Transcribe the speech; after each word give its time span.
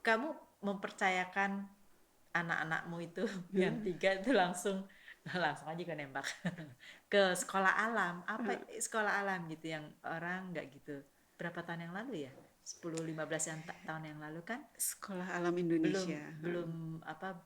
kamu 0.00 0.28
mempercayakan 0.60 1.64
anak-anakmu 2.30 2.96
itu 3.02 3.24
yang 3.62 3.80
Hmm. 3.80 3.84
tiga 3.84 4.16
itu 4.16 4.30
langsung 4.32 4.86
langsung 5.36 5.68
aja 5.68 5.82
ke 5.82 5.94
nembak 5.94 6.26
ke 7.12 7.34
sekolah 7.34 7.72
alam 7.80 8.22
apa 8.24 8.56
Hmm. 8.56 8.66
sekolah 8.78 9.20
alam 9.20 9.48
gitu 9.48 9.66
yang 9.68 9.84
orang 10.02 10.50
nggak 10.50 10.66
gitu 10.72 11.02
berapa 11.36 11.60
tahun 11.60 11.88
yang 11.88 11.94
lalu 11.94 12.28
ya 12.28 12.32
10 12.60 13.02
15 13.02 13.50
yang 13.50 13.60
ta- 13.64 13.80
tahun 13.82 14.04
yang 14.14 14.20
lalu 14.20 14.40
kan 14.44 14.60
Sekolah 14.76 15.26
Alam 15.32 15.56
belum 15.56 15.64
Indonesia. 15.66 16.22
belum 16.38 16.70
apa 17.02 17.40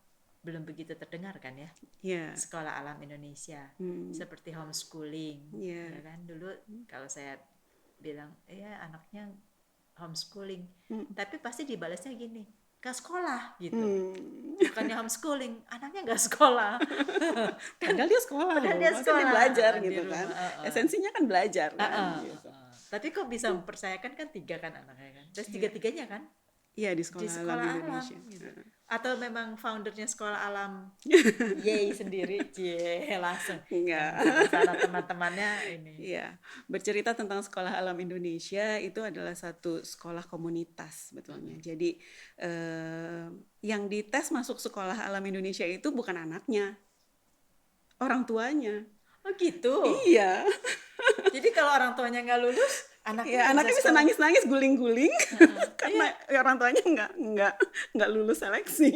belum 0.45 0.69
begitu 0.69 0.93
terdengar 0.95 1.39
kan 1.41 1.57
ya 1.57 1.71
Ya. 2.05 2.25
sekolah 2.37 2.77
alam 2.77 3.01
Indonesia 3.01 3.73
Hmm. 3.81 4.13
seperti 4.13 4.53
homeschooling 4.53 5.55
Iya. 5.57 5.97
ya 5.97 6.01
kan 6.05 6.19
dulu 6.29 6.51
kalau 6.85 7.09
saya 7.09 7.41
bilang 7.97 8.37
ya 8.45 8.85
anaknya 8.85 9.33
homeschooling 9.97 10.63
Hmm. 10.85 11.07
tapi 11.11 11.39
pasti 11.39 11.65
dibalasnya 11.65 12.13
gini 12.13 12.45
ke 12.77 12.91
sekolah 12.91 13.57
gitu 13.57 13.75
Hmm. 13.75 14.61
bukannya 14.61 14.95
homeschooling 14.95 15.55
anaknya 15.67 16.01
nggak 16.05 16.23
sekolah 16.23 16.77
Padahal 17.81 18.07
dia 18.07 18.21
sekolah 18.21 18.55
Padahal 18.55 18.79
dia 18.79 18.93
sekolah, 18.93 19.25
belajar 19.27 19.73
di 19.75 19.83
gitu 19.87 20.01
rumah, 20.03 20.19
kan. 20.19 20.29
uh-uh. 20.29 20.69
Esensinya 20.69 21.11
kan 21.11 21.25
belajar 21.25 21.69
kan. 21.73 21.89
Ah, 21.89 22.21
gitu. 22.21 22.49
ah. 22.49 22.69
tapi 22.91 23.07
kok 23.09 23.27
bisa 23.27 23.49
mempercayakan 23.51 24.13
kan 24.13 24.27
tiga 24.29 24.57
kan 24.59 24.73
anaknya 24.73 25.11
kan 25.15 25.25
terus 25.31 25.49
tiga 25.49 25.69
tiganya 25.69 26.07
kan 26.07 26.23
Iya 26.75 26.91
di 26.91 27.01
sekolah, 27.01 27.23
di 27.23 27.31
sekolah 27.31 27.55
alam 27.55 27.65
alam, 27.65 27.79
Indonesia. 27.81 28.19
gitu. 28.29 28.47
Atau 28.95 29.19
memang 29.19 29.59
foundernya 29.59 30.07
sekolah 30.07 30.47
alam? 30.47 30.95
Yay 31.67 31.91
sendiri. 31.91 32.39
Cie 32.55 33.11
langsung. 33.19 33.59
Enggak. 33.67 34.13
sana 34.49 34.73
teman-temannya 34.79 35.51
ini. 35.75 35.95
Iya, 36.15 36.39
bercerita 36.71 37.13
tentang 37.19 37.43
Sekolah 37.43 37.75
Alam 37.75 37.99
Indonesia 37.99 38.79
itu 38.79 39.03
adalah 39.03 39.35
satu 39.35 39.83
sekolah 39.83 40.23
komunitas 40.31 41.11
sebetulnya. 41.11 41.59
Jadi 41.59 41.99
eh, 42.39 43.27
yang 43.67 43.91
dites 43.91 44.31
masuk 44.31 44.63
Sekolah 44.63 45.11
Alam 45.11 45.27
Indonesia 45.27 45.67
itu 45.67 45.91
bukan 45.91 46.15
anaknya, 46.15 46.79
orang 47.99 48.23
tuanya. 48.23 48.87
oh 49.25 49.33
gitu? 49.41 49.81
Iya, 50.05 50.45
jadi 51.33 51.49
kalau 51.51 51.73
orang 51.73 51.97
tuanya 51.97 52.21
nggak 52.21 52.41
lulus 52.45 52.94
anaknya 53.05 53.37
ya 53.37 53.43
anaknya 53.53 53.75
bisa 53.77 53.91
nangis-nangis, 53.93 54.45
guling-guling 54.45 55.13
Heeh. 55.41 55.69
karena 55.81 56.07
orang 56.35 56.57
tuanya 56.57 56.83
nggak 56.83 57.11
nggak 57.15 57.55
nggak 57.93 58.09
lulus 58.11 58.41
seleksi. 58.41 58.91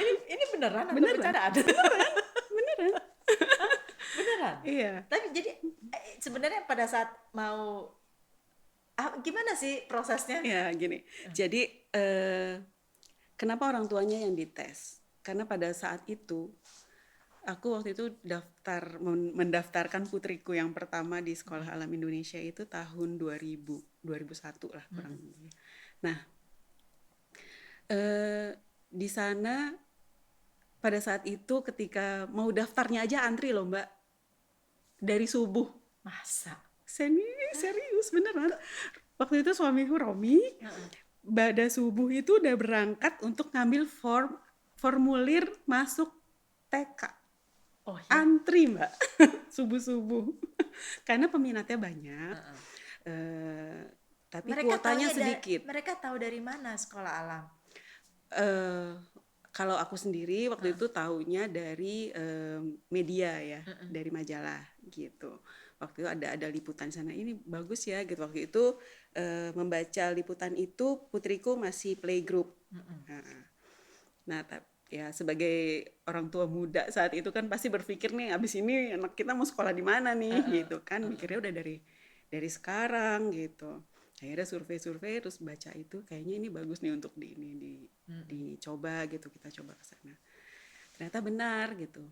ini 0.00 0.12
ini 0.28 0.44
beneran 0.52 0.88
atau 0.88 0.96
Beneran. 0.96 1.16
bercanda 1.20 1.40
ada 1.44 1.60
Beneran? 1.60 2.92
beneran 4.10 4.54
Iya. 4.64 4.92
tapi 5.06 5.30
jadi 5.30 5.50
eh, 5.92 6.04
sebenarnya 6.18 6.64
pada 6.64 6.84
saat 6.84 7.08
mau 7.32 7.88
ah, 8.96 9.12
gimana 9.20 9.54
sih 9.54 9.84
prosesnya 9.86 10.40
Ya 10.40 10.68
gini, 10.72 11.00
jadi 11.30 11.62
eh, 11.92 12.60
kenapa 13.34 13.68
orang 13.68 13.86
tuanya 13.86 14.20
yang 14.20 14.34
dites? 14.34 15.00
Karena 15.20 15.44
pada 15.44 15.68
saat 15.72 16.00
itu 16.04 16.48
aku 17.50 17.74
waktu 17.74 17.92
itu 17.92 18.14
daftar 18.22 18.98
men- 19.02 19.34
mendaftarkan 19.34 20.06
putriku 20.06 20.54
yang 20.54 20.70
pertama 20.70 21.18
di 21.18 21.34
Sekolah 21.34 21.66
Alam 21.74 21.90
Indonesia 21.90 22.38
itu 22.38 22.66
tahun 22.66 23.18
2000 23.18 23.78
2001 24.00 24.70
lah 24.72 24.84
kurang 24.94 25.14
lebih. 25.18 25.50
Nah, 26.06 26.16
eh, 27.90 28.50
di 28.90 29.08
sana 29.10 29.70
pada 30.80 30.96
saat 30.98 31.28
itu 31.28 31.60
ketika 31.60 32.24
mau 32.32 32.48
daftarnya 32.48 33.04
aja 33.04 33.28
antri 33.28 33.52
loh 33.52 33.68
mbak. 33.68 33.88
Dari 35.00 35.28
subuh. 35.28 35.68
Masa? 36.00 36.56
Seni, 36.84 37.24
serius 37.52 38.08
beneran. 38.10 38.50
Waktu 39.20 39.44
itu 39.44 39.52
suamiku 39.52 40.00
Romi, 40.00 40.40
pada 41.20 41.68
subuh 41.68 42.08
itu 42.08 42.40
udah 42.40 42.56
berangkat 42.56 43.20
untuk 43.20 43.52
ngambil 43.52 43.84
form 43.84 44.32
formulir 44.80 45.44
masuk 45.68 46.08
TK. 46.72 47.19
Oh 47.90 47.98
ya 47.98 48.10
Antri 48.22 48.62
mbak, 48.70 48.90
subuh-subuh. 49.56 50.24
Karena 51.08 51.26
peminatnya 51.32 51.78
banyak, 51.78 52.34
Heeh. 52.38 52.58
eh, 53.10 53.80
tapi 54.30 54.48
mereka 54.54 54.66
kuotanya 54.78 55.08
da- 55.10 55.16
sedikit. 55.18 55.60
mereka 55.66 55.92
tahu 55.98 56.16
dari 56.22 56.40
mana 56.40 56.70
sekolah 56.78 57.12
alam 57.26 57.44
Eh, 58.30 58.92
kalau 59.50 59.74
aku 59.74 59.98
sendiri 59.98 60.46
waktu 60.46 60.78
itu 60.78 60.86
taunya 60.94 61.50
dari 61.50 62.14
eh, 62.14 62.62
media 62.94 63.30
ya, 63.42 63.60
Mm-mm. 63.66 63.88
dari 63.90 64.10
majalah 64.14 64.62
gitu. 64.86 65.42
Waktu 65.82 65.96
itu 66.06 66.08
ada 66.14 66.26
ada 66.38 66.46
liputan 66.46 66.94
sana 66.94 67.10
ini 67.10 67.34
bagus 67.34 67.90
ya 67.90 68.06
gitu. 68.06 68.20
Waktu 68.22 68.46
itu 68.46 68.78
eh, 69.18 69.50
membaca 69.58 70.04
liputan 70.14 70.54
itu 70.54 70.86
putriku 71.10 71.58
masih 71.58 71.98
playgroup. 71.98 72.54
Mm-mm. 72.70 72.98
Nah, 73.10 73.50
Nah, 74.30 74.40
tap- 74.46 74.69
ya 74.90 75.14
sebagai 75.14 75.86
orang 76.10 76.26
tua 76.34 76.50
muda 76.50 76.90
saat 76.90 77.14
itu 77.14 77.30
kan 77.30 77.46
pasti 77.46 77.70
berpikir 77.70 78.10
nih 78.10 78.34
abis 78.34 78.58
ini 78.58 78.98
anak 78.98 79.14
kita 79.14 79.38
mau 79.38 79.46
sekolah 79.46 79.70
di 79.70 79.86
mana 79.86 80.18
nih? 80.18 80.34
Uh-uh, 80.34 80.50
gitu 80.50 80.76
kan 80.82 81.06
mikirnya 81.06 81.38
udah 81.38 81.52
dari 81.54 81.78
dari 82.26 82.48
sekarang 82.50 83.30
gitu. 83.30 83.86
Akhirnya 84.20 84.44
survei-survei 84.44 85.22
terus 85.22 85.38
baca 85.40 85.70
itu 85.78 86.02
kayaknya 86.04 86.34
ini 86.42 86.48
bagus 86.52 86.82
nih 86.82 86.92
untuk 86.92 87.14
di 87.14 87.38
ini 87.38 87.50
di 87.56 87.74
dicoba 88.26 89.06
gitu 89.06 89.30
kita 89.30 89.48
coba 89.62 89.78
ke 89.78 89.84
sana. 89.86 90.14
Ternyata 90.92 91.18
benar 91.22 91.66
gitu. 91.78 92.04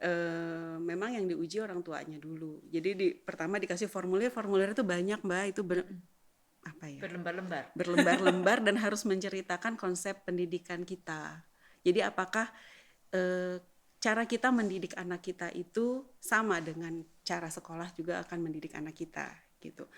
Eh 0.00 0.76
memang 0.80 1.12
yang 1.12 1.28
diuji 1.28 1.60
orang 1.60 1.84
tuanya 1.84 2.16
dulu. 2.16 2.64
Jadi 2.72 2.90
di 2.96 3.08
pertama 3.12 3.60
dikasih 3.60 3.86
formulir 3.86 4.32
formulir 4.32 4.72
itu 4.72 4.82
banyak 4.82 5.20
mbak. 5.20 5.44
Itu 5.52 5.60
ber- 5.60 5.86
apa 6.64 6.84
ya? 6.88 7.00
Berlembar-lembar. 7.04 7.64
Berlembar-lembar 7.76 8.58
dan 8.66 8.80
harus 8.80 9.04
menceritakan 9.04 9.76
konsep 9.76 10.24
pendidikan 10.24 10.82
kita. 10.88 11.44
Jadi 11.88 12.00
apakah 12.04 12.46
eh, 13.10 13.56
cara 13.98 14.22
kita 14.28 14.52
mendidik 14.52 14.94
anak 14.94 15.24
kita 15.24 15.48
itu 15.56 16.04
sama 16.20 16.60
dengan 16.60 17.00
cara 17.24 17.48
sekolah 17.50 17.90
juga 17.96 18.20
akan 18.22 18.38
mendidik 18.44 18.76
anak 18.76 18.94
kita 18.94 19.26
gitu. 19.58 19.88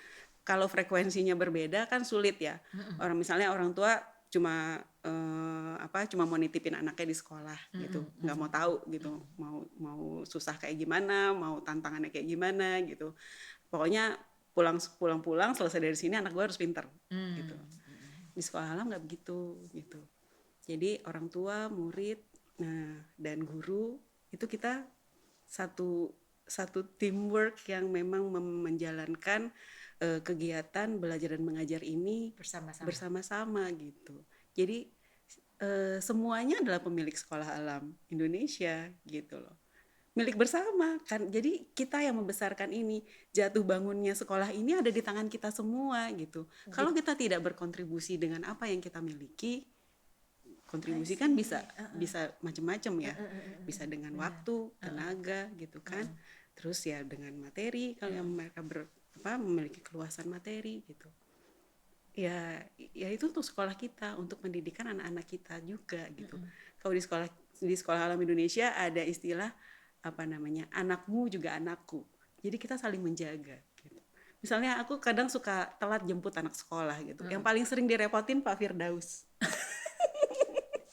Kalau 0.40 0.66
frekuensinya 0.66 1.36
berbeda 1.36 1.84
kan 1.84 2.06
sulit 2.06 2.40
ya. 2.40 2.56
Orang 2.96 3.20
misalnya 3.20 3.52
orang 3.52 3.74
tua 3.76 3.98
cuma 4.30 4.78
eh, 5.02 5.74
apa 5.82 6.06
cuma 6.06 6.22
mau 6.24 6.38
nitipin 6.38 6.78
anaknya 6.78 7.06
di 7.12 7.16
sekolah 7.18 7.58
gitu. 7.76 8.00
Nggak 8.24 8.36
mau 8.38 8.48
tahu 8.48 8.74
gitu. 8.88 9.12
Mau 9.36 9.56
mau 9.76 10.02
susah 10.24 10.54
kayak 10.56 10.78
gimana 10.80 11.34
mau 11.34 11.58
tantangannya 11.60 12.08
kayak 12.08 12.24
gimana 12.24 12.80
gitu. 12.86 13.12
Pokoknya 13.68 14.16
pulang 14.50 14.78
pulang 14.98 15.20
pulang 15.22 15.52
selesai 15.54 15.78
dari 15.78 15.94
sini 15.98 16.14
anak 16.18 16.32
gue 16.32 16.44
harus 16.46 16.58
pinter 16.58 16.86
Hmm. 17.12 17.36
gitu. 17.36 17.54
Di 18.32 18.42
sekolah 18.42 18.72
alam 18.74 18.88
nggak 18.88 19.02
begitu 19.04 19.66
gitu 19.74 20.00
jadi 20.70 21.02
orang 21.10 21.26
tua 21.26 21.66
murid 21.66 22.22
nah 22.62 23.02
dan 23.18 23.42
guru 23.42 23.98
itu 24.30 24.46
kita 24.46 24.86
satu 25.50 26.14
satu 26.50 26.82
teamwork 26.98 27.62
yang 27.70 27.86
memang 27.86 28.26
mem- 28.26 28.66
menjalankan 28.66 29.54
eh, 30.02 30.18
kegiatan 30.18 30.98
belajar 30.98 31.38
dan 31.38 31.42
mengajar 31.46 31.82
ini 31.86 32.34
bersama-sama. 32.34 32.86
bersama-sama 32.90 33.62
gitu. 33.78 34.26
Jadi 34.58 34.90
eh, 35.62 36.02
semuanya 36.02 36.58
adalah 36.58 36.82
pemilik 36.82 37.14
sekolah 37.14 37.54
alam 37.54 37.94
Indonesia 38.10 38.90
gitu 39.06 39.38
loh. 39.38 39.54
Milik 40.18 40.34
bersama 40.34 40.98
kan. 41.06 41.30
Jadi 41.30 41.70
kita 41.70 42.02
yang 42.02 42.18
membesarkan 42.18 42.74
ini. 42.74 43.06
Jatuh 43.30 43.62
bangunnya 43.62 44.18
sekolah 44.18 44.50
ini 44.50 44.74
ada 44.74 44.90
di 44.90 44.98
tangan 44.98 45.30
kita 45.30 45.54
semua 45.54 46.10
gitu. 46.18 46.50
Kalau 46.74 46.90
kita 46.90 47.14
tidak 47.14 47.46
berkontribusi 47.46 48.18
dengan 48.18 48.42
apa 48.42 48.66
yang 48.66 48.82
kita 48.82 48.98
miliki 48.98 49.70
kontribusi 50.70 51.18
kan 51.18 51.34
bisa 51.34 51.66
bisa 51.98 52.30
macam-macam 52.46 52.94
ya. 53.02 53.14
Bisa 53.66 53.82
dengan 53.90 54.14
waktu 54.14 54.70
tenaga 54.78 55.50
gitu 55.58 55.82
kan. 55.82 56.06
Terus 56.54 56.86
ya 56.86 57.02
dengan 57.02 57.34
materi 57.42 57.98
kalau 57.98 58.14
yang 58.14 58.30
mereka 58.30 58.62
ber, 58.62 58.86
apa 59.18 59.34
memiliki 59.34 59.82
keluasan 59.82 60.30
materi 60.30 60.86
gitu. 60.86 61.10
Ya 62.14 62.62
ya 62.78 63.08
itu 63.10 63.26
untuk 63.26 63.42
sekolah 63.42 63.74
kita 63.74 64.14
untuk 64.14 64.38
pendidikan 64.38 64.86
anak-anak 64.94 65.26
kita 65.26 65.58
juga 65.66 66.06
gitu. 66.14 66.38
Kalau 66.78 66.94
di 66.94 67.02
sekolah 67.02 67.26
di 67.60 67.74
sekolah 67.74 68.06
alam 68.06 68.20
Indonesia 68.22 68.70
ada 68.78 69.02
istilah 69.02 69.50
apa 70.00 70.22
namanya 70.22 70.70
anakmu 70.70 71.26
juga 71.26 71.58
anakku. 71.58 72.06
Jadi 72.40 72.56
kita 72.56 72.78
saling 72.78 73.02
menjaga 73.02 73.58
gitu. 73.82 73.98
Misalnya 74.40 74.80
aku 74.80 74.96
kadang 74.96 75.28
suka 75.28 75.68
telat 75.76 76.00
jemput 76.08 76.32
anak 76.32 76.56
sekolah 76.56 76.96
gitu. 77.04 77.28
Yang 77.28 77.42
paling 77.44 77.64
sering 77.68 77.84
direpotin 77.84 78.40
Pak 78.40 78.56
Firdaus 78.56 79.29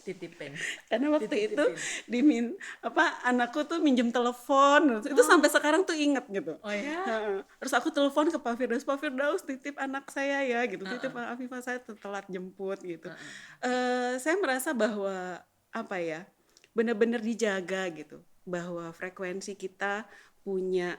titipin 0.08 0.56
karena 0.88 1.12
waktu 1.12 1.28
Titip-titipin. 1.28 1.60
itu 1.60 1.66
dimin 2.08 2.46
apa 2.80 3.20
anakku 3.28 3.68
tuh 3.68 3.84
minjem 3.84 4.08
telepon. 4.08 5.04
Itu 5.04 5.22
sampai 5.28 5.52
sekarang 5.52 5.84
tuh 5.84 6.00
inget 6.00 6.24
gitu. 6.32 6.56
Oh 6.64 6.72
ya 6.72 7.04
Heeh. 7.04 7.40
Terus 7.60 7.74
aku 7.76 7.92
telepon 7.92 8.32
ke 8.32 8.40
Pak 8.40 8.56
Firdaus, 8.56 8.88
Pak 8.88 8.98
Firdaus 9.04 9.42
titip 9.44 9.76
anak 9.76 10.08
saya 10.08 10.48
ya 10.48 10.64
gitu, 10.66 10.88
titip 10.88 11.12
Pak 11.12 11.36
Afifah 11.36 11.60
saya 11.60 11.78
telat 11.84 12.24
jemput 12.32 12.80
gitu. 12.80 13.12
Eh, 13.60 14.16
saya 14.24 14.40
merasa 14.40 14.72
bahwa 14.72 15.44
apa 15.76 15.98
ya, 16.00 16.24
benar-benar 16.72 17.20
dijaga 17.20 17.90
gitu, 17.92 18.24
bahwa 18.48 18.90
frekuensi 18.96 19.58
kita 19.60 20.08
punya 20.48 20.96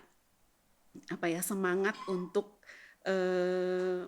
apa 1.08 1.30
ya 1.30 1.40
semangat 1.40 1.94
untuk 2.10 2.58
eh, 3.06 4.04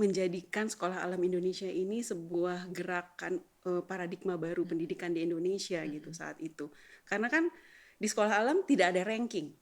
menjadikan 0.00 0.64
sekolah 0.72 1.04
alam 1.04 1.20
Indonesia 1.20 1.68
ini 1.68 2.00
sebuah 2.00 2.72
gerakan 2.72 3.36
uh, 3.68 3.84
paradigma 3.84 4.40
baru 4.40 4.64
pendidikan 4.64 5.12
di 5.12 5.28
Indonesia 5.28 5.84
gitu 5.84 6.08
saat 6.16 6.40
itu. 6.40 6.72
Karena 7.04 7.28
kan 7.28 7.52
di 8.00 8.08
sekolah 8.08 8.32
alam 8.32 8.64
tidak 8.64 8.96
ada 8.96 9.04
ranking. 9.04 9.52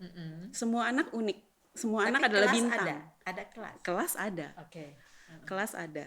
Mm-mm. 0.00 0.56
Semua 0.56 0.88
anak 0.88 1.12
unik. 1.12 1.38
Semua 1.76 2.08
Tapi 2.08 2.10
anak 2.16 2.22
adalah 2.32 2.48
bintang. 2.48 2.86
Ada, 2.88 2.96
ada 3.28 3.42
kelas. 3.52 3.76
Kelas 3.84 4.12
ada. 4.16 4.48
Oke. 4.64 4.86
kelas 5.44 5.72
ada. 5.76 6.04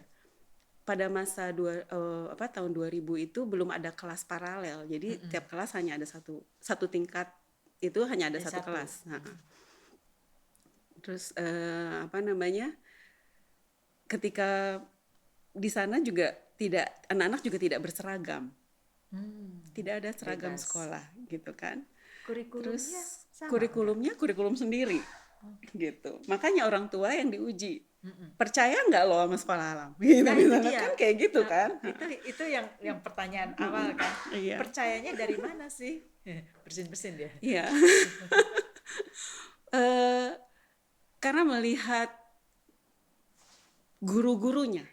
Pada 0.88 1.12
masa 1.12 1.51
dua, 1.51 1.83
eh, 1.83 2.25
apa 2.31 2.47
tahun 2.47 2.71
2000 2.71 3.19
itu 3.19 3.44
belum 3.44 3.75
ada 3.75 3.91
kelas 3.91 4.24
paralel. 4.24 4.88
Jadi 4.88 5.19
tiap 5.27 5.51
kelas 5.51 5.75
hanya 5.75 6.00
ada 6.00 6.07
satu 6.07 6.39
satu 6.63 6.88
tingkat 6.88 7.27
itu 7.83 8.07
hanya 8.07 8.31
ada 8.31 8.39
satu, 8.39 8.63
satu. 8.63 8.68
kelas. 8.71 8.91
Nah, 9.06 9.21
Terus 11.03 11.35
eh, 11.35 12.07
apa 12.07 12.24
namanya? 12.24 12.71
Ketika 14.07 14.81
di 15.51 15.69
sana 15.69 16.00
juga 16.00 16.31
tidak 16.56 16.88
anak-anak 17.07 17.42
juga 17.44 17.57
tidak 17.59 17.80
berseragam. 17.83 18.50
Hmm. 19.07 19.62
Tidak 19.71 19.94
ada 20.04 20.09
seragam 20.12 20.57
Bebas. 20.57 20.63
sekolah 20.65 21.04
gitu 21.27 21.51
kan. 21.54 21.86
Kurikulumnya 22.25 22.65
Terus 22.75 22.86
sama 23.31 23.50
kurikulumnya 23.54 24.12
kurikulum 24.18 24.56
sendiri. 24.57 25.00
Gitu. 25.71 26.24
Makanya 26.27 26.65
orang 26.65 26.89
tua 26.89 27.13
yang 27.13 27.30
diuji. 27.30 27.86
Mm-mm. 27.98 28.38
Percaya 28.38 28.77
nggak 28.77 29.04
lo 29.06 29.18
sama 29.25 29.38
sekolah 29.38 29.65
alam? 29.74 29.92
Gitu, 30.01 30.21
Nah, 30.21 30.33
misalnya 30.38 30.71
kan 30.75 30.94
kayak 30.94 31.15
gitu 31.18 31.42
Nah, 31.42 31.50
kan. 31.50 31.69
Itu 31.81 32.06
itu 32.30 32.44
yang 32.45 32.65
yang 32.77 32.98
pertanyaan 33.01 33.51
awal 33.57 33.94
kan. 33.94 34.12
Iya. 34.33 34.56
Percayanya 34.60 35.12
dari 35.13 35.36
mana 35.45 35.65
sih? 35.69 36.03
Bersin-bersin 36.65 37.13
dia. 37.15 37.31
Iya. 37.39 37.65
Eh, 39.71 40.30
karena 41.19 41.42
melihat 41.44 42.10
guru-gurunya. 44.01 44.85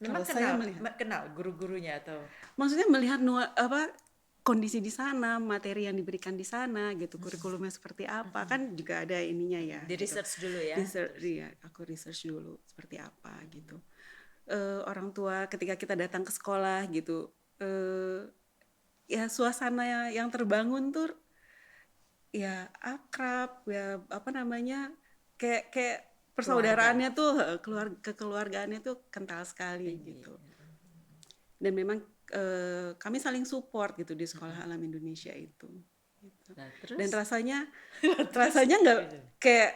Memang 0.00 0.24
Kalau 0.24 0.32
saya 0.32 0.56
kenal, 0.56 0.60
melihat. 0.64 0.94
kenal 0.96 1.22
guru-gurunya 1.36 2.00
atau 2.00 2.24
Maksudnya 2.56 2.88
melihat 2.88 3.20
nua- 3.20 3.52
apa 3.52 3.92
kondisi 4.40 4.80
di 4.80 4.88
sana, 4.88 5.36
materi 5.36 5.84
yang 5.84 5.96
diberikan 5.96 6.32
di 6.32 6.44
sana 6.48 6.96
gitu, 6.96 7.20
kurikulumnya 7.20 7.68
seperti 7.68 8.08
apa. 8.08 8.48
Kan 8.48 8.72
juga 8.72 9.04
ada 9.04 9.20
ininya 9.20 9.60
ya. 9.60 9.80
di 9.84 9.92
gitu. 9.94 10.08
research 10.08 10.32
dulu 10.40 10.58
ya. 10.64 10.76
Research, 10.80 11.12
iya, 11.20 11.48
aku 11.60 11.84
research 11.84 12.24
dulu 12.24 12.56
seperti 12.64 12.96
apa 12.96 13.36
gitu. 13.52 13.76
Eh, 14.48 14.80
orang 14.88 15.12
tua 15.12 15.44
ketika 15.46 15.76
kita 15.76 15.94
datang 15.94 16.24
ke 16.24 16.32
sekolah 16.32 16.88
gitu, 16.88 17.28
eh, 17.60 18.24
ya 19.04 19.28
suasana 19.28 20.08
yang 20.08 20.32
terbangun 20.32 20.88
tuh 20.88 21.12
ya 22.32 22.72
akrab, 22.80 23.60
ya 23.68 24.00
apa 24.08 24.30
namanya, 24.32 24.90
kayak 25.36 25.68
kayak 25.70 26.09
persaudaraannya 26.40 27.08
tuh 27.12 27.30
eh, 27.36 27.58
keluar 27.60 27.86
kekeluargaannya 28.00 28.80
tuh 28.80 29.06
kental 29.12 29.44
sekali 29.44 29.94
gitu. 30.00 30.34
Dan 31.60 31.72
memang 31.76 32.00
eh, 32.32 32.96
kami 32.96 33.20
saling 33.20 33.44
support 33.44 33.94
gitu 34.00 34.16
di 34.16 34.24
sekolah 34.24 34.64
alam 34.64 34.80
Indonesia 34.80 35.30
itu. 35.36 35.68
Gitu. 36.20 36.50
Nah, 36.56 36.68
terus? 36.80 36.96
Dan 36.96 37.08
rasanya 37.12 37.58
rasanya 38.40 38.76
nggak 38.80 38.98
kayak 39.36 39.72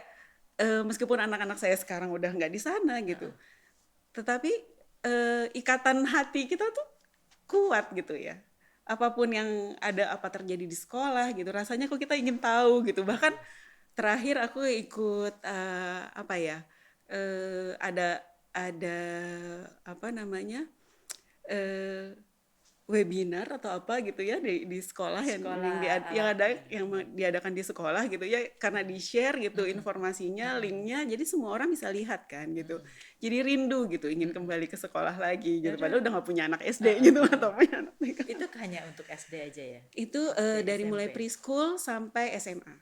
eh, 0.58 0.82
meskipun 0.82 1.20
anak-anak 1.20 1.60
saya 1.60 1.76
sekarang 1.76 2.08
udah 2.12 2.32
nggak 2.32 2.52
di 2.52 2.60
sana 2.60 3.00
gitu 3.04 3.28
tetapi 4.14 4.52
eh, 5.02 5.46
ikatan 5.58 6.06
hati 6.06 6.46
kita 6.46 6.70
tuh 6.70 6.86
kuat 7.50 7.90
gitu 7.92 8.14
ya. 8.14 8.38
Apa 8.86 9.10
pun 9.10 9.28
yang 9.28 9.74
ada 9.82 10.14
apa 10.14 10.30
terjadi 10.30 10.64
di 10.64 10.76
sekolah 10.78 11.34
gitu 11.34 11.50
rasanya 11.50 11.90
kok 11.90 11.98
kita 11.98 12.14
ingin 12.14 12.38
tahu 12.38 12.86
gitu. 12.86 13.02
Bahkan 13.02 13.34
terakhir 13.94 14.36
aku 14.42 14.66
ikut 14.66 15.34
eh, 15.42 16.02
apa 16.10 16.34
ya 16.36 16.58
eh, 17.08 17.78
ada 17.78 18.22
ada 18.54 19.00
apa 19.82 20.14
namanya 20.14 20.66
eh, 21.50 22.14
webinar 22.84 23.48
atau 23.48 23.72
apa 23.72 24.04
gitu 24.04 24.20
ya 24.20 24.36
di, 24.36 24.68
di 24.68 24.76
sekolah, 24.76 25.24
yang 25.24 25.40
Sekolah 25.40 25.56
yang, 25.64 25.78
diad- 25.80 26.10
yang 26.12 26.26
ada 26.28 26.44
yang 26.68 26.86
diadakan 27.16 27.52
di 27.56 27.64
sekolah 27.64 28.02
gitu 28.12 28.28
ya 28.28 28.44
karena 28.60 28.84
di 28.84 29.00
share 29.00 29.40
gitu 29.40 29.64
informasinya 29.64 30.60
linknya 30.60 31.08
jadi 31.08 31.24
semua 31.24 31.56
orang 31.56 31.72
bisa 31.72 31.88
lihat 31.88 32.28
kan 32.28 32.52
gitu. 32.52 32.84
Jadi 33.24 33.36
rindu 33.40 33.88
gitu 33.88 34.12
ingin 34.12 34.36
kembali 34.36 34.68
ke 34.68 34.76
sekolah 34.76 35.16
lagi 35.16 35.64
gitu 35.64 35.80
padahal 35.80 36.04
udah 36.04 36.12
nggak 36.12 36.26
punya 36.28 36.44
anak 36.44 36.60
SD 36.60 37.00
gitu 37.08 37.24
atau 37.24 37.56
punya 37.56 37.88
anak 37.88 37.94
itu 38.36 38.44
hanya 38.60 38.84
untuk 38.84 39.08
SD 39.08 39.32
aja 39.40 39.64
ya. 39.64 39.80
itu 39.96 40.22
SD, 40.36 40.68
dari 40.68 40.84
mulai 40.84 41.08
SMP. 41.08 41.16
preschool 41.16 41.80
sampai 41.80 42.36
SMA 42.36 42.74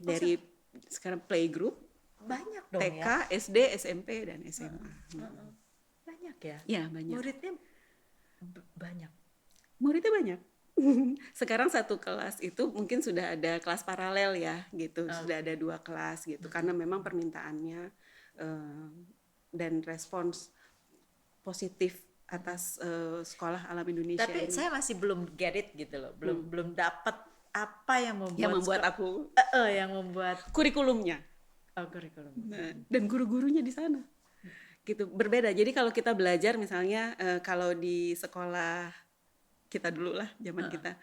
dari 0.00 0.40
sekarang 0.88 1.20
playgroup 1.24 1.76
Banyak 2.20 2.64
dong 2.68 2.80
TK 2.84 3.00
ya. 3.00 3.16
SD 3.32 3.56
SMP 3.80 4.28
dan 4.28 4.44
SMA 4.46 4.76
Heeh. 5.16 5.50
Banyak 6.04 6.36
ya. 6.42 6.58
ya 6.68 6.82
banyak 6.86 7.14
Muridnya 7.16 7.52
b- 8.40 8.68
banyak. 8.76 9.12
muridnya 9.80 10.12
banyak. 10.12 10.40
Sekarang 11.40 11.68
satu 11.68 11.96
kelas 11.96 12.40
itu 12.40 12.68
mungkin 12.68 13.00
sudah 13.00 13.36
ada 13.36 13.56
kelas 13.60 13.84
paralel 13.84 14.36
ya, 14.36 14.64
gitu. 14.72 15.08
Sudah 15.08 15.40
ada 15.40 15.52
dua 15.56 15.80
kelas 15.80 16.24
gitu, 16.24 16.48
karena 16.48 16.72
memang 16.72 17.00
permintaannya 17.04 17.88
eh, 18.36 18.88
dan 19.52 19.72
respons 19.84 20.52
positif 21.40 22.00
atas 22.28 22.78
eh, 22.80 23.20
sekolah 23.24 23.66
alam 23.66 23.84
Indonesia 23.88 24.24
Tapi 24.24 24.46
ini 24.46 24.52
saya 24.54 24.70
masih 24.70 24.94
belum 25.00 25.34
get 25.36 25.56
it 25.56 25.68
gitu 25.74 25.96
loh. 26.00 26.12
Belum 26.16 26.44
belum 26.48 26.68
dapat 26.76 27.16
apa 27.50 27.94
yang 27.98 28.16
membuat 28.22 28.40
yang 28.40 28.52
membuat 28.54 28.80
aku 28.86 29.30
Eh, 29.34 29.48
eh, 29.58 29.68
yang 29.82 29.90
membuat 29.90 30.38
kurikulumnya 30.54 31.18
oh, 31.74 31.86
kurikulum. 31.90 32.32
Nah, 32.46 32.74
dan 32.86 33.02
guru-gurunya 33.10 33.62
di 33.62 33.72
sana 33.74 34.02
gitu 34.86 35.06
berbeda. 35.06 35.52
Jadi 35.52 35.70
kalau 35.76 35.92
kita 35.92 36.16
belajar 36.16 36.56
misalnya 36.56 37.14
eh, 37.20 37.38
kalau 37.44 37.76
di 37.76 38.16
sekolah 38.16 38.90
kita 39.70 39.94
dulu 39.94 40.18
lah 40.18 40.26
zaman 40.42 40.66
kita. 40.66 40.98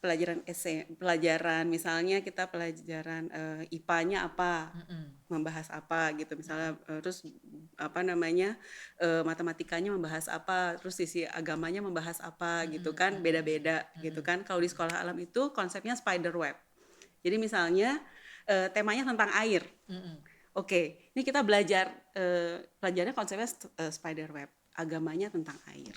pelajaran 0.00 0.40
ese 0.48 0.88
pelajaran 0.96 1.68
misalnya 1.68 2.24
kita 2.24 2.48
pelajaran 2.48 3.28
eh, 3.28 3.76
IPA-nya 3.76 4.24
apa 4.24 4.72
Mm-mm. 4.72 5.28
membahas 5.28 5.68
apa 5.68 6.16
gitu. 6.16 6.32
Misalnya 6.34 6.80
eh, 6.88 7.00
terus 7.04 7.28
apa 7.76 8.00
namanya 8.00 8.56
eh, 8.96 9.20
matematikanya 9.20 9.92
membahas 9.92 10.32
apa 10.32 10.80
terus 10.80 10.96
sisi 10.96 11.28
agamanya 11.28 11.84
membahas 11.84 12.24
apa 12.24 12.64
gitu 12.72 12.96
kan 12.96 13.20
beda-beda 13.20 13.84
gitu 14.00 14.24
kan. 14.24 14.40
Kalau 14.42 14.64
di 14.64 14.72
sekolah 14.72 14.96
alam 14.96 15.20
itu 15.20 15.52
konsepnya 15.52 15.92
spider 15.92 16.32
web. 16.32 16.56
Jadi 17.20 17.36
misalnya 17.36 18.00
eh, 18.48 18.72
temanya 18.72 19.04
tentang 19.04 19.28
air. 19.36 19.60
Mm-mm. 19.92 20.16
Oke, 20.56 21.12
ini 21.12 21.20
kita 21.20 21.44
belajar 21.44 21.92
eh, 22.16 22.64
pelajarannya 22.80 23.12
konsepnya 23.12 23.44
eh, 23.76 23.92
spider 23.92 24.32
web, 24.32 24.48
agamanya 24.80 25.28
tentang 25.28 25.60
air, 25.68 25.92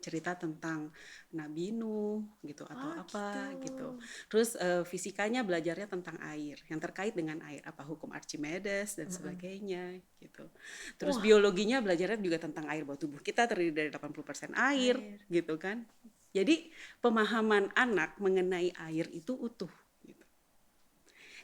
cerita 0.00 0.32
tentang 0.34 0.88
Nabi 1.30 1.70
Nuh 1.70 2.24
gitu 2.42 2.64
atau 2.66 2.88
Oh, 2.90 3.00
apa 3.04 3.52
gitu. 3.60 3.64
gitu. 3.68 3.88
Terus 4.32 4.56
eh, 4.56 4.82
fisikanya 4.82 5.44
belajarnya 5.44 5.86
tentang 5.86 6.16
air, 6.24 6.56
yang 6.66 6.80
terkait 6.80 7.12
dengan 7.12 7.38
air, 7.44 7.60
apa 7.62 7.84
hukum 7.84 8.10
Archimedes 8.10 8.96
dan 8.98 9.06
sebagainya 9.12 10.00
gitu. 10.18 10.48
Terus 10.96 11.16
biologinya 11.20 11.78
belajarnya 11.84 12.18
juga 12.18 12.38
tentang 12.40 12.66
air 12.72 12.82
bahwa 12.82 12.98
tubuh 12.98 13.20
kita 13.20 13.44
terdiri 13.46 13.72
dari 13.72 13.88
80% 13.92 14.52
air, 14.56 14.96
Air. 14.96 15.20
gitu 15.28 15.54
kan. 15.60 15.84
Jadi 16.30 16.70
pemahaman 17.02 17.74
anak 17.74 18.16
mengenai 18.18 18.70
air 18.78 19.06
itu 19.10 19.34
utuh 19.34 19.70
gitu 20.02 20.24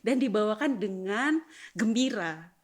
dan 0.00 0.16
dibawakan 0.22 0.78
dengan 0.78 1.42
gembira. 1.74 2.54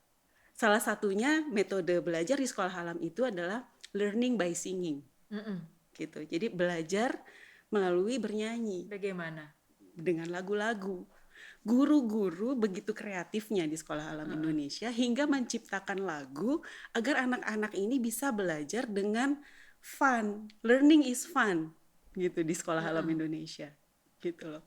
Salah 0.55 0.79
satunya 0.79 1.43
metode 1.51 1.99
belajar 1.99 2.39
di 2.39 2.47
sekolah 2.47 2.71
alam 2.71 2.99
itu 3.03 3.27
adalah 3.27 3.67
learning 3.93 4.39
by 4.39 4.55
singing 4.55 5.03
Mm-mm. 5.29 5.59
Gitu. 5.95 6.25
Jadi 6.25 6.53
belajar 6.53 7.21
melalui 7.73 8.21
bernyanyi 8.21 8.89
Bagaimana? 8.89 9.49
dengan 9.97 10.29
lagu-lagu. 10.29 11.05
Guru-guru 11.63 12.59
begitu 12.59 12.91
kreatifnya 12.91 13.71
di 13.71 13.79
sekolah 13.79 14.11
alam 14.19 14.35
Indonesia 14.35 14.91
hingga 14.91 15.31
menciptakan 15.31 16.03
lagu 16.03 16.59
agar 16.91 17.23
anak-anak 17.23 17.73
ini 17.79 18.03
bisa 18.03 18.35
belajar 18.35 18.91
dengan 18.91 19.39
fun. 19.79 20.51
Learning 20.67 21.07
is 21.07 21.23
fun 21.23 21.71
gitu 22.13 22.45
di 22.45 22.53
sekolah 22.53 22.83
alam 22.83 23.07
Indonesia 23.09 23.71
gitu 24.21 24.45
loh. 24.59 24.65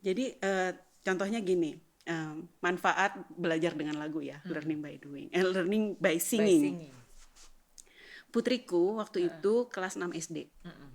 Jadi 0.00 0.38
eh, 0.38 0.72
contohnya 1.02 1.42
gini, 1.42 1.74
em, 2.06 2.46
manfaat 2.62 3.26
belajar 3.34 3.74
dengan 3.74 3.98
lagu 3.98 4.22
ya, 4.22 4.38
learning 4.46 4.80
by 4.80 4.94
doing, 5.00 5.26
eh, 5.34 5.42
learning 5.42 5.98
by 5.98 6.14
By 6.14 6.16
singing. 6.16 6.95
Putriku 8.36 9.00
waktu 9.00 9.32
itu 9.32 9.64
kelas 9.72 9.96
6 9.96 10.12
SD, 10.12 10.52
Mm-mm. 10.60 10.90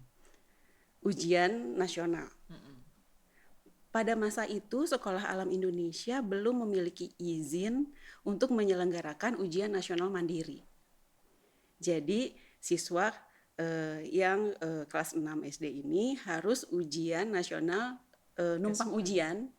ujian 1.02 1.74
nasional. 1.74 2.30
Mm-mm. 2.46 2.78
Pada 3.90 4.14
masa 4.14 4.46
itu, 4.46 4.86
Sekolah 4.86 5.26
Alam 5.26 5.50
Indonesia 5.50 6.22
belum 6.22 6.70
memiliki 6.70 7.10
izin 7.18 7.90
untuk 8.22 8.54
menyelenggarakan 8.54 9.42
ujian 9.42 9.74
nasional 9.74 10.14
mandiri. 10.14 10.62
Jadi, 11.82 12.38
siswa 12.62 13.10
eh, 13.58 14.06
yang 14.06 14.54
eh, 14.62 14.86
kelas 14.86 15.18
6 15.18 15.26
SD 15.26 15.82
ini 15.82 16.14
harus 16.22 16.70
ujian 16.70 17.34
nasional 17.34 17.98
eh, 18.38 18.62
numpang 18.62 18.94
ujian 18.94 19.50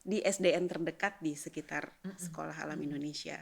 di 0.00 0.24
SDN 0.24 0.64
terdekat 0.64 1.20
di 1.20 1.36
sekitar 1.36 1.92
Sekolah 2.16 2.56
Alam 2.64 2.80
Indonesia. 2.80 3.36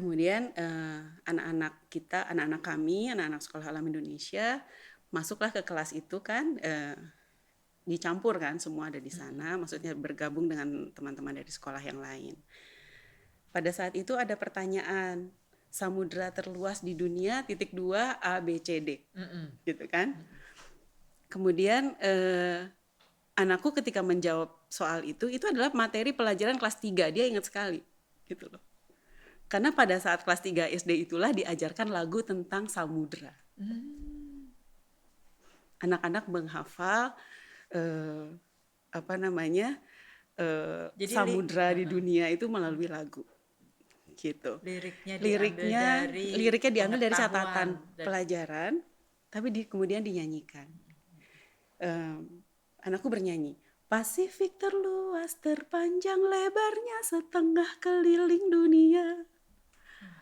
Kemudian 0.00 0.50
eh, 0.56 1.02
anak-anak 1.28 1.86
kita, 1.92 2.24
anak-anak 2.32 2.62
kami, 2.64 3.12
anak-anak 3.12 3.44
sekolah 3.44 3.68
alam 3.68 3.84
Indonesia 3.86 4.64
masuklah 5.12 5.52
ke 5.52 5.60
kelas 5.60 5.92
itu 5.92 6.24
kan 6.24 6.56
eh, 6.64 6.96
dicampur 7.84 8.38
kan 8.40 8.56
semua 8.56 8.88
ada 8.88 9.02
di 9.02 9.10
sana, 9.12 9.60
maksudnya 9.60 9.92
bergabung 9.92 10.48
dengan 10.48 10.88
teman-teman 10.96 11.36
dari 11.36 11.50
sekolah 11.50 11.82
yang 11.82 11.98
lain. 11.98 12.34
Pada 13.50 13.70
saat 13.74 13.98
itu 13.98 14.14
ada 14.14 14.38
pertanyaan 14.38 15.28
samudra 15.70 16.30
terluas 16.34 16.82
di 16.82 16.94
dunia 16.94 17.42
titik 17.46 17.74
dua 17.74 18.18
A 18.22 18.38
B 18.42 18.58
C 18.58 18.78
D 18.82 19.02
Mm-mm. 19.14 19.58
gitu 19.66 19.86
kan. 19.90 20.14
Kemudian 21.30 21.94
eh, 22.02 22.70
anakku 23.38 23.74
ketika 23.74 24.02
menjawab 24.02 24.50
soal 24.70 25.02
itu 25.02 25.26
itu 25.26 25.46
adalah 25.50 25.74
materi 25.74 26.14
pelajaran 26.14 26.58
kelas 26.58 26.78
3 26.78 27.10
dia 27.10 27.24
ingat 27.26 27.50
sekali 27.50 27.82
gitu 28.30 28.46
loh. 28.46 28.62
Karena 29.50 29.74
pada 29.74 29.98
saat 29.98 30.22
kelas 30.22 30.46
3 30.46 30.70
SD 30.78 31.10
itulah 31.10 31.34
diajarkan 31.34 31.90
lagu 31.90 32.22
tentang 32.22 32.70
samudra. 32.70 33.34
Anak-anak 35.82 36.30
menghafal 36.30 37.10
eh, 37.74 38.30
apa 38.94 39.14
namanya 39.18 39.74
eh, 40.38 40.86
Jadi 40.94 41.10
li- 41.10 41.16
samudra 41.18 41.74
di 41.74 41.82
dunia 41.82 42.30
itu 42.30 42.46
melalui 42.46 42.86
lagu. 42.86 43.26
Gitu. 44.14 44.62
Liriknya 44.62 45.14
diambil 45.18 45.26
liriknya 45.26 45.84
dari 46.06 46.24
liriknya 46.36 46.70
diambil 46.70 46.98
dari 47.02 47.14
catatan 47.18 47.68
dari- 47.96 48.06
pelajaran 48.06 48.72
tapi 49.32 49.46
di, 49.50 49.60
kemudian 49.66 50.04
dinyanyikan. 50.06 50.68
Em, 51.80 52.44
anakku 52.84 53.08
bernyanyi 53.08 53.56
Pasifik 53.88 54.60
terluas 54.60 55.40
terpanjang 55.42 56.20
lebarnya 56.20 56.98
setengah 57.02 57.80
keliling 57.80 58.52
dunia 58.52 59.26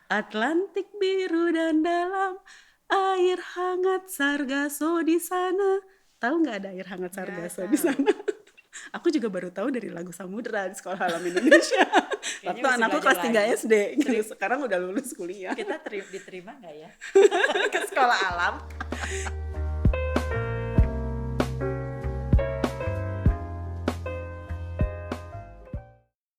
Atlantik 0.09 0.88
biru 0.97 1.53
dan 1.53 1.85
dalam 1.85 2.41
air 2.88 3.37
hangat 3.37 4.09
sargaso 4.09 5.05
di 5.05 5.21
sana. 5.21 5.85
Tahu 6.17 6.35
nggak 6.49 6.57
ada 6.65 6.69
air 6.73 6.88
hangat 6.88 7.12
Nggak 7.12 7.29
sargaso 7.29 7.62
di 7.69 7.77
sana? 7.77 8.09
Aku 8.97 9.12
juga 9.12 9.29
baru 9.29 9.53
tahu 9.53 9.69
dari 9.69 9.93
lagu 9.93 10.09
Samudra 10.09 10.65
di 10.65 10.73
sekolah 10.81 10.97
alam 10.97 11.21
Indonesia. 11.21 11.85
Waktu 12.49 12.65
anakku 12.65 13.05
kelas 13.05 13.21
3 13.21 13.37
lagi. 13.37 13.53
SD 13.61 13.75
gitu. 14.00 14.33
sekarang 14.33 14.65
udah 14.65 14.81
lulus 14.81 15.12
kuliah. 15.12 15.53
Kita 15.53 15.77
teri- 15.85 16.09
diterima 16.09 16.57
nggak 16.57 16.75
ya? 16.81 16.91
Ke 17.77 17.85
sekolah 17.93 18.19
alam 18.33 18.55